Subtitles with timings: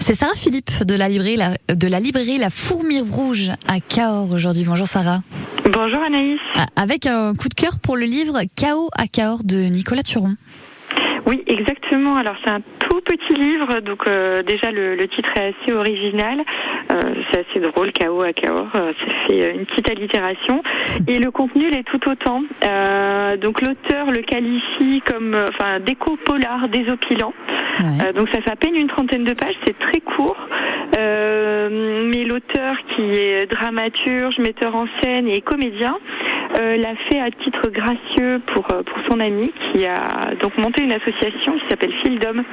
[0.00, 4.32] C'est Sarah Philippe de la librairie La, de la, librairie la Fourmi Rouge à Cahors
[4.32, 4.64] aujourd'hui.
[4.64, 5.20] Bonjour Sarah.
[5.64, 6.40] Bonjour Anaïs.
[6.56, 10.34] Ah, avec un coup de cœur pour le livre Chaos à Cahors de Nicolas Turon.
[11.26, 12.16] Oui, exactement.
[12.16, 16.42] Alors c'est un tout petit livre, donc euh, déjà le, le, titre est assez original,
[16.90, 17.00] euh,
[17.30, 20.62] c'est assez drôle, Chaos à euh, ça fait une petite allitération,
[21.06, 22.42] et le contenu l'est tout autant.
[22.64, 27.32] Euh, donc l'auteur le qualifie comme, enfin, déco polar désopilant.
[27.80, 28.12] Ouais.
[28.12, 30.36] donc ça fait à peine une trentaine de pages, c'est très court.
[30.92, 35.98] mais l'auteur qui est dramaturge, metteur en scène et comédien
[36.58, 41.52] l'a fait à titre gracieux pour pour son ami qui a donc monté une association
[41.58, 42.44] qui s'appelle Fildom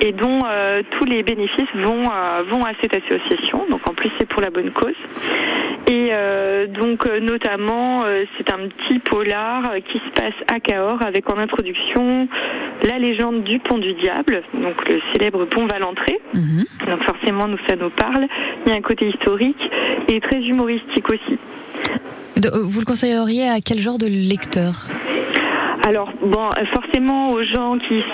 [0.00, 3.66] et dont euh, tous les bénéfices vont euh, vont à cette association.
[3.70, 4.94] Donc en plus c'est pour la bonne cause.
[5.86, 8.02] Et euh, donc notamment
[8.36, 12.28] c'est un petit polar qui se passe à Cahors avec en introduction
[12.82, 16.20] la légende du pont du diable, donc le célèbre pont Valentré.
[16.34, 18.26] Mm Donc forcément nous ça nous parle.
[18.64, 19.70] Il y a un côté historique
[20.08, 21.38] et très humoristique aussi.
[22.50, 24.86] Vous le conseilleriez à quel genre de lecteur
[25.84, 28.04] alors bon, forcément aux gens qui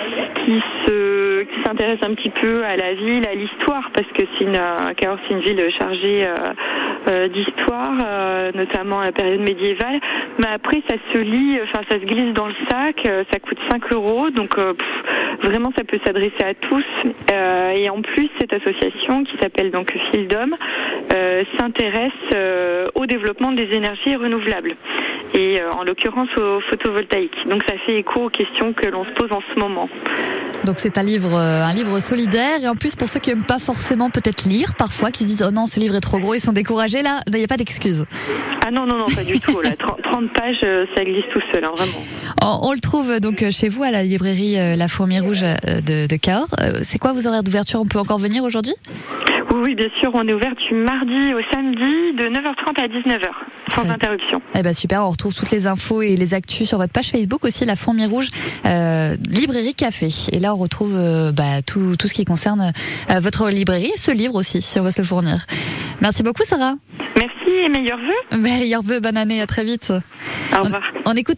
[0.44, 4.44] qui se qui s'intéressent un petit peu à la ville, à l'histoire, parce que c'est
[4.44, 4.58] une
[4.96, 6.52] Cahors c'est une ville chargée euh, euh,
[7.28, 10.00] d'histoire, euh, notamment à la période médiévale.
[10.38, 13.92] Mais après ça se lit, enfin ça se glisse dans le sac, ça coûte 5
[13.92, 14.56] euros, donc
[15.42, 16.84] vraiment ça peut s'adresser à tous.
[17.74, 20.56] et en plus cette association qui s'appelle donc Fildom
[21.58, 24.76] s'intéresse au développement des énergies renouvelables
[25.34, 27.48] et en l'occurrence au photovoltaïque.
[27.48, 29.88] Donc ça fait écho aux questions que l'on se pose en ce moment.
[30.64, 33.58] Donc c'est un livre, un livre solidaire et en plus pour ceux qui n'aiment pas
[33.58, 36.40] forcément peut-être lire parfois, qui se disent oh non ce livre est trop gros, ils
[36.40, 38.04] sont découragés là, il n'y a pas d'excuse.
[38.66, 39.60] Ah non non non pas du tout.
[39.60, 41.92] Là, 30 pages ça glisse tout seul hein, vraiment.
[42.42, 46.16] On, on, le trouve donc chez vous à la librairie La Fourmi Rouge de, de
[46.16, 46.54] Cahors.
[46.82, 47.80] C'est quoi vos horaires d'ouverture?
[47.80, 48.74] On peut encore venir aujourd'hui?
[49.50, 53.20] Oui, oui, bien sûr, on est ouvert du mardi au samedi de 9h30 à 19h,
[53.74, 53.90] sans Très.
[53.90, 54.42] interruption.
[54.54, 57.44] Eh ben super, on retrouve toutes les infos et les actus sur votre page Facebook
[57.44, 58.28] aussi, la Fourmi Rouge,
[58.66, 60.08] euh, librairie café.
[60.32, 62.72] Et là, on retrouve euh, bah, tout, tout ce qui concerne
[63.10, 65.46] euh, votre librairie et ce livre aussi, si on veut se le fournir.
[66.00, 66.74] Merci beaucoup, Sarah.
[67.16, 68.38] Merci et meilleurs vœux.
[68.38, 69.92] Meilleurs vœux, bonne année, à très vite.
[70.56, 70.82] Au revoir.
[71.04, 71.26] on, on écoute